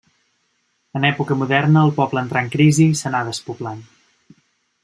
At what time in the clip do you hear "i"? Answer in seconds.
2.95-2.99